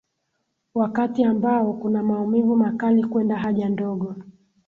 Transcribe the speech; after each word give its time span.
wakati 0.75 1.23
ambao 1.23 1.73
kuna 1.73 2.03
maumivu 2.03 2.55
makali 2.55 3.03
kwenda 3.03 3.35
haja 3.35 3.69
ndogo 3.69 4.15